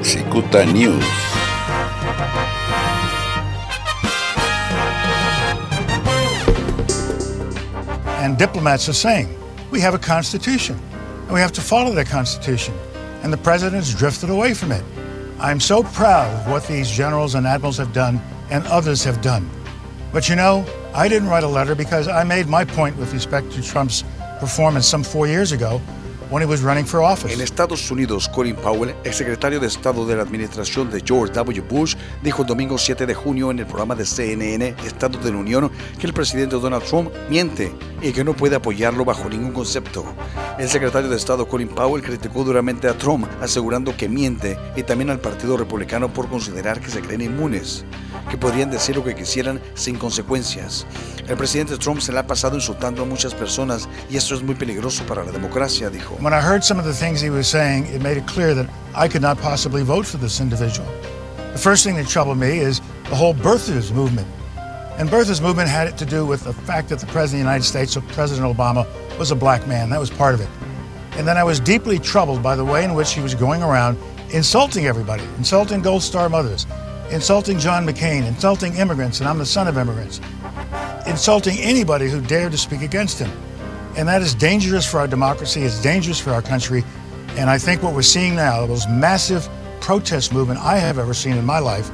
Cicuta 0.00 0.64
News. 0.72 1.04
And 8.18 8.38
diplomats 8.38 8.88
are 8.88 8.94
saying 8.94 9.28
we 9.70 9.80
have 9.80 9.92
a 9.92 9.98
constitution 9.98 10.80
and 11.24 11.32
we 11.32 11.40
have 11.40 11.52
to 11.52 11.60
follow 11.60 11.92
that 11.92 12.06
constitution. 12.06 12.74
And 13.22 13.30
the 13.30 13.36
president's 13.36 13.94
drifted 13.94 14.30
away 14.30 14.54
from 14.54 14.72
it. 14.72 14.82
I'm 15.38 15.60
so 15.60 15.82
proud 15.82 16.34
of 16.40 16.50
what 16.50 16.66
these 16.66 16.90
generals 16.90 17.34
and 17.34 17.46
admirals 17.46 17.76
have 17.76 17.92
done 17.92 18.20
and 18.50 18.66
others 18.68 19.04
have 19.04 19.20
done. 19.20 19.50
But 20.12 20.30
you 20.30 20.36
know, 20.36 20.64
I 20.94 21.08
didn't 21.08 21.28
write 21.28 21.44
a 21.44 21.48
letter 21.48 21.74
because 21.74 22.08
I 22.08 22.24
made 22.24 22.46
my 22.46 22.64
point 22.64 22.96
with 22.96 23.12
respect 23.12 23.52
to 23.52 23.62
Trump's 23.62 24.02
performance 24.38 24.86
some 24.86 25.04
four 25.04 25.26
years 25.26 25.52
ago 25.52 25.80
when 26.30 26.42
he 26.42 26.46
was 26.46 26.62
running 26.62 26.86
for 26.86 27.02
office. 27.02 27.34
En 27.34 27.40
Estados 27.40 27.90
Unidos, 27.90 28.28
Colin 28.28 28.56
Powell, 28.56 28.94
exsecretario 29.04 29.60
de 29.60 29.66
Estado 29.66 30.06
de 30.06 30.16
la 30.16 30.22
administración 30.22 30.90
de 30.90 31.02
George 31.04 31.34
W. 31.34 31.60
Bush, 31.62 31.96
dijo 32.22 32.42
el 32.42 32.48
domingo 32.48 32.78
7 32.78 33.04
de 33.04 33.14
junio 33.14 33.50
en 33.50 33.58
el 33.58 33.66
programa 33.66 33.94
de 33.94 34.06
CNN 34.06 34.74
Estado 34.84 35.18
de 35.18 35.30
la 35.30 35.38
Unión 35.38 35.70
que 35.98 36.06
el 36.06 36.14
presidente 36.14 36.56
Donald 36.56 36.84
Trump 36.84 37.10
miente 37.28 37.72
y 38.00 38.12
que 38.12 38.24
no 38.24 38.34
puede 38.34 38.56
apoyarlo 38.56 39.04
bajo 39.04 39.28
ningún 39.28 39.52
concepto. 39.52 40.04
El 40.58 40.68
secretario 40.68 41.10
de 41.10 41.16
Estado 41.16 41.46
Colin 41.48 41.68
Powell 41.68 42.02
criticó 42.02 42.44
duramente 42.44 42.88
a 42.88 42.96
Trump, 42.96 43.26
asegurando 43.40 43.96
que 43.96 44.08
miente 44.08 44.58
y 44.76 44.82
también 44.82 45.10
al 45.10 45.20
Partido 45.20 45.56
Republicano 45.56 46.12
por 46.12 46.28
considerar 46.28 46.80
que 46.80 46.90
se 46.90 47.00
creen 47.00 47.22
inmunes, 47.22 47.84
que 48.28 48.36
podrían 48.36 48.70
decir 48.70 48.96
lo 48.96 49.04
que 49.04 49.14
quisieran 49.14 49.60
sin 49.74 49.96
consecuencias. 49.96 50.86
El 51.28 51.36
presidente 51.36 51.78
Trump 51.78 52.00
se 52.00 52.12
le 52.12 52.18
ha 52.18 52.26
pasado 52.26 52.56
insultando 52.56 53.02
a 53.02 53.06
muchas 53.06 53.34
personas 53.34 53.88
y 54.10 54.16
esto 54.16 54.34
es 54.34 54.42
muy 54.42 54.54
peligroso 54.54 55.04
para 55.04 55.24
la 55.24 55.32
democracia, 55.32 55.90
dijo. 55.90 56.16
When 56.20 56.34
I 56.34 56.40
heard 56.40 56.62
some 56.62 56.80
of 56.80 56.86
the 56.86 56.92
things 56.92 57.20
he 57.20 57.30
was 57.30 57.46
saying, 57.46 57.86
it 57.86 58.02
made 58.02 58.16
it 58.16 58.26
clear 58.26 58.54
that 58.54 58.68
I 58.94 59.08
could 59.08 59.22
not 59.22 59.38
possibly 59.40 59.82
vote 59.82 60.06
for 60.06 60.18
this 60.18 60.40
individual. 60.40 60.88
The 61.52 61.58
first 61.58 61.84
thing 61.84 61.96
that 61.96 62.08
troubled 62.08 62.38
me 62.38 62.58
is 62.58 62.80
the 63.08 63.16
whole 63.16 63.34
birthers 63.34 63.92
movement. 63.92 64.28
And 64.98 65.08
birthers 65.08 65.40
movement 65.40 65.68
had 65.68 65.88
it 65.88 65.96
to 65.98 66.06
do 66.06 66.26
with 66.26 66.44
the 66.44 66.52
fact 66.52 66.88
that 66.90 66.98
the 66.98 67.06
President 67.06 67.40
of 67.40 67.46
the 67.46 67.50
United 67.50 67.64
States, 67.64 67.96
President 68.14 68.46
Obama, 68.46 68.86
was 69.18 69.30
a 69.30 69.36
black 69.36 69.66
man. 69.66 69.90
That 69.90 69.98
was 69.98 70.10
part 70.10 70.34
of 70.34 70.40
it. 70.40 70.48
And 71.16 71.26
then 71.26 71.36
I 71.36 71.44
was 71.44 71.58
deeply 71.58 71.98
troubled 71.98 72.42
by 72.42 72.54
the 72.54 72.64
way 72.64 72.84
in 72.84 72.94
which 72.94 73.12
he 73.12 73.20
was 73.20 73.34
going 73.34 73.62
around 73.62 73.98
insulting 74.32 74.86
everybody, 74.86 75.24
insulting 75.38 75.82
Gold 75.82 76.02
Star 76.02 76.28
mothers, 76.28 76.66
insulting 77.10 77.58
John 77.58 77.86
McCain, 77.86 78.26
insulting 78.26 78.76
immigrants, 78.76 79.20
and 79.20 79.28
I'm 79.28 79.38
the 79.38 79.46
son 79.46 79.66
of 79.68 79.76
immigrants, 79.76 80.20
insulting 81.06 81.58
anybody 81.58 82.08
who 82.08 82.20
dared 82.20 82.52
to 82.52 82.58
speak 82.58 82.82
against 82.82 83.18
him. 83.18 83.30
And 83.96 84.06
that 84.08 84.22
is 84.22 84.34
dangerous 84.34 84.88
for 84.88 84.98
our 84.98 85.08
democracy, 85.08 85.62
it's 85.62 85.82
dangerous 85.82 86.20
for 86.20 86.30
our 86.30 86.42
country. 86.42 86.84
And 87.36 87.50
I 87.50 87.58
think 87.58 87.82
what 87.82 87.94
we're 87.94 88.02
seeing 88.02 88.36
now, 88.36 88.62
the 88.62 88.68
most 88.68 88.88
massive 88.88 89.48
protest 89.80 90.32
movement 90.32 90.60
I 90.60 90.78
have 90.78 90.98
ever 90.98 91.14
seen 91.14 91.36
in 91.36 91.44
my 91.44 91.58
life, 91.58 91.90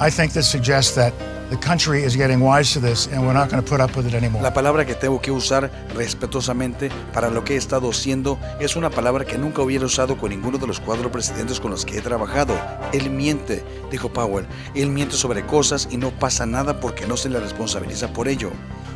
I 0.00 0.10
think 0.10 0.32
this 0.32 0.48
suggests 0.48 0.94
that 0.96 1.12
the 1.50 1.58
country 1.58 2.02
is 2.02 2.16
getting 2.16 2.40
wise 2.40 2.72
to 2.72 2.80
this 2.80 3.08
and 3.08 3.26
we're 3.26 3.34
not 3.34 3.50
going 3.50 3.62
to 3.62 3.68
put 3.68 3.80
up 3.80 3.94
with 3.94 4.06
it 4.06 4.14
anymore. 4.14 4.42
La 4.42 4.54
palabra 4.54 4.86
que 4.86 4.94
tengo 4.94 5.20
que 5.20 5.30
usar 5.30 5.70
respetuosamente 5.94 6.90
para 7.12 7.28
lo 7.28 7.44
que 7.44 7.54
he 7.54 7.56
estado 7.56 7.90
haciendo 7.90 8.38
es 8.58 8.74
una 8.74 8.88
palabra 8.88 9.26
que 9.26 9.36
nunca 9.36 9.60
hubiera 9.60 9.84
usado 9.84 10.16
con 10.16 10.30
ninguno 10.30 10.56
de 10.56 10.66
los 10.66 10.80
cuatro 10.80 11.12
presidentes 11.12 11.60
con 11.60 11.70
los 11.70 11.84
que 11.84 11.98
he 11.98 12.00
trabajado. 12.00 12.58
Él 12.92 13.10
miente, 13.10 13.62
dijo 13.90 14.10
Powell. 14.10 14.46
Él 14.74 14.88
miente 14.88 15.14
sobre 15.14 15.44
cosas 15.44 15.88
y 15.90 15.98
no 15.98 16.10
pasa 16.10 16.46
nada 16.46 16.80
porque 16.80 17.06
no 17.06 17.16
se 17.18 17.28
le 17.28 17.38
responsabiliza 17.38 18.12
por 18.12 18.28
ello. 18.28 18.50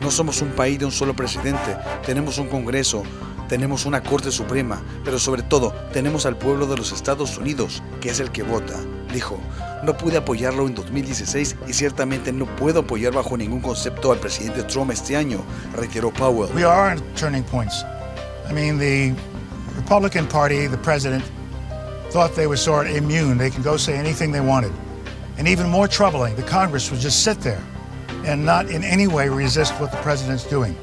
No 0.00 0.10
somos 0.10 0.42
un 0.42 0.50
país 0.50 0.78
de 0.78 0.86
un 0.86 0.92
solo 0.92 1.14
presidente, 1.14 1.76
tenemos 2.04 2.38
un 2.38 2.48
Congreso, 2.48 3.02
tenemos 3.48 3.84
una 3.84 4.02
Corte 4.02 4.32
Suprema, 4.32 4.82
pero 5.04 5.18
sobre 5.18 5.42
todo 5.42 5.72
tenemos 5.92 6.24
al 6.24 6.36
pueblo 6.36 6.66
de 6.66 6.76
los 6.76 6.90
Estados 6.90 7.36
Unidos, 7.36 7.82
que 8.00 8.08
es 8.08 8.18
el 8.18 8.30
que 8.30 8.42
vota. 8.42 8.74
Dijo, 9.12 9.40
no 9.82 9.96
pude 9.96 10.16
apoyarlo 10.16 10.66
en 10.66 10.74
2016 10.74 11.56
y 11.66 11.72
ciertamente 11.72 12.32
no 12.32 12.46
puedo 12.56 12.80
apoyar 12.80 13.12
bajo 13.12 13.36
ningún 13.36 13.60
concepto 13.60 14.12
al 14.12 14.18
presidente 14.18 14.62
Trump 14.64 14.90
este 14.92 15.16
año, 15.16 15.42
reiteró 15.74 16.12
Powell. 16.12 16.52
We 16.54 16.64
are 16.64 16.92
at 16.92 17.02
turning 17.16 17.42
points. 17.44 17.84
I 18.48 18.52
mean, 18.52 18.78
the 18.78 19.14
Republican 19.76 20.26
Party, 20.26 20.66
the 20.66 20.78
president, 20.78 21.24
thought 22.10 22.34
they 22.34 22.46
were 22.46 22.56
sort 22.56 22.86
of 22.88 22.96
immune. 22.96 23.38
They 23.38 23.50
can 23.50 23.62
go 23.62 23.76
say 23.76 23.96
anything 23.96 24.32
they 24.32 24.40
wanted. 24.40 24.72
And 25.38 25.48
even 25.48 25.68
more 25.68 25.88
troubling, 25.88 26.36
the 26.36 26.42
Congress 26.42 26.90
would 26.90 27.00
just 27.00 27.24
sit 27.24 27.40
there 27.40 27.62
and 28.26 28.44
not 28.44 28.68
in 28.70 28.84
any 28.84 29.06
way 29.06 29.28
resist 29.28 29.72
what 29.80 29.90
the 29.90 29.96
president's 29.98 30.44
doing. 30.44 30.76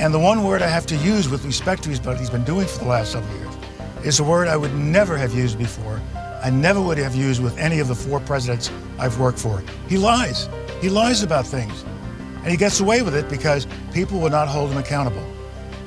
And 0.00 0.12
the 0.12 0.18
one 0.18 0.44
word 0.44 0.62
I 0.62 0.68
have 0.68 0.86
to 0.86 0.96
use 0.96 1.28
with 1.28 1.44
respect 1.44 1.84
to 1.84 1.90
what 2.00 2.18
he's 2.18 2.30
been 2.30 2.44
doing 2.44 2.66
for 2.66 2.80
the 2.80 2.90
last 2.90 3.12
several 3.12 3.36
years 3.38 3.54
is 4.04 4.20
a 4.20 4.24
word 4.24 4.46
I 4.46 4.56
would 4.56 4.74
never 4.74 5.16
have 5.16 5.34
used 5.34 5.58
before. 5.58 6.00
I 6.42 6.50
never 6.50 6.80
would 6.80 6.98
have 6.98 7.14
used 7.14 7.42
with 7.42 7.58
any 7.58 7.80
of 7.80 7.88
the 7.88 7.94
four 7.94 8.20
presidents 8.20 8.70
I've 8.98 9.18
worked 9.18 9.38
for. 9.38 9.62
He 9.88 9.96
lies. 9.96 10.48
He 10.80 10.88
lies 10.88 11.22
about 11.22 11.46
things. 11.46 11.84
And 12.42 12.46
he 12.46 12.56
gets 12.56 12.80
away 12.80 13.02
with 13.02 13.16
it 13.16 13.28
because 13.28 13.66
people 13.92 14.20
will 14.20 14.30
not 14.30 14.46
hold 14.46 14.70
him 14.70 14.78
accountable. 14.78 15.24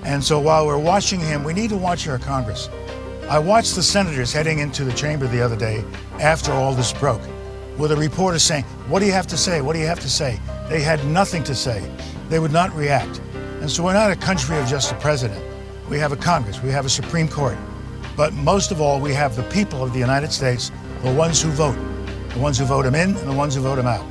And 0.03 0.23
so 0.23 0.39
while 0.39 0.65
we're 0.67 0.77
watching 0.77 1.19
him, 1.19 1.43
we 1.43 1.53
need 1.53 1.69
to 1.69 1.77
watch 1.77 2.07
our 2.07 2.17
Congress. 2.17 2.69
I 3.29 3.39
watched 3.39 3.75
the 3.75 3.83
senators 3.83 4.33
heading 4.33 4.59
into 4.59 4.83
the 4.83 4.91
chamber 4.91 5.27
the 5.27 5.41
other 5.41 5.55
day 5.55 5.85
after 6.19 6.51
all 6.51 6.73
this 6.73 6.91
broke, 6.91 7.21
with 7.77 7.93
a 7.93 7.95
reporter 7.95 8.39
saying, 8.39 8.63
What 8.89 8.99
do 8.99 9.05
you 9.05 9.13
have 9.13 9.27
to 9.27 9.37
say? 9.37 9.61
What 9.61 9.73
do 9.73 9.79
you 9.79 9.85
have 9.85 10.01
to 10.01 10.09
say? 10.09 10.39
They 10.67 10.81
had 10.81 11.05
nothing 11.05 11.43
to 11.45 11.55
say. 11.55 11.89
They 12.27 12.39
would 12.39 12.51
not 12.51 12.75
react. 12.75 13.21
And 13.61 13.71
so 13.71 13.83
we're 13.83 13.93
not 13.93 14.11
a 14.11 14.15
country 14.15 14.57
of 14.57 14.67
just 14.67 14.91
a 14.91 14.95
president. 14.95 15.41
We 15.89 15.97
have 15.99 16.11
a 16.11 16.17
Congress, 16.17 16.61
we 16.61 16.71
have 16.71 16.85
a 16.85 16.89
Supreme 16.89 17.27
Court. 17.27 17.57
But 18.21 18.33
most 18.33 18.69
of 18.69 18.79
all, 18.79 18.99
we 18.99 19.15
have 19.15 19.35
the 19.35 19.41
people 19.49 19.81
of 19.81 19.93
the 19.93 19.99
United 19.99 20.31
States, 20.31 20.71
the 21.01 21.11
ones 21.11 21.41
who 21.41 21.49
vote, 21.49 21.75
the 22.35 22.39
ones 22.39 22.59
who 22.59 22.65
vote 22.65 22.85
him 22.85 22.93
in 22.93 23.15
and 23.17 23.27
the 23.27 23.33
ones 23.33 23.55
who 23.55 23.61
vote 23.61 23.79
him 23.79 23.87
out. 23.87 24.05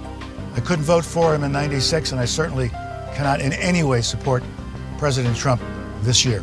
I 0.56 0.60
couldn't 0.60 0.84
vote 0.84 1.04
for 1.04 1.32
him 1.32 1.44
in 1.44 1.52
96, 1.52 2.10
and 2.10 2.20
I 2.20 2.24
certainly 2.24 2.70
cannot 3.14 3.40
in 3.40 3.52
any 3.52 3.84
way 3.84 4.00
support 4.00 4.42
President 4.98 5.36
Trump 5.36 5.62
this 6.02 6.24
year. 6.24 6.42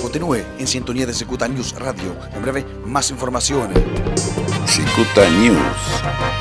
Continúe 0.00 0.42
en 0.58 0.66
sintonía 0.66 1.04
de 1.04 1.12
Cicuta 1.12 1.48
News 1.48 1.74
Radio. 1.78 2.16
En 2.32 2.40
breve, 2.40 2.64
más 2.86 3.10
información. 3.10 3.74
Cicuta 4.66 5.28
News. 5.28 6.39